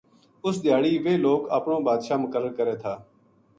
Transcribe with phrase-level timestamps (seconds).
[0.45, 2.93] اس دھیاڑی ویہ لوک اپنو بادشاہ مقرر کرے تھا